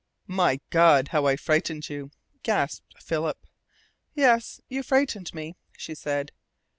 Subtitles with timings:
[0.25, 2.09] "My God, how I frightened you!"
[2.41, 3.37] gasped Philip.
[4.15, 6.31] "Yes, you frightened me," she said.